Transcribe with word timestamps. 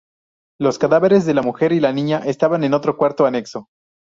Los 0.59 0.79
cadáveres 0.79 1.27
de 1.27 1.35
la 1.35 1.43
mujer 1.43 1.73
y 1.73 1.79
la 1.79 1.93
niña 1.93 2.23
estaban 2.25 2.63
en 2.63 2.73
otro 2.73 2.97
cuarto 2.97 3.27
anexo. 3.27 3.67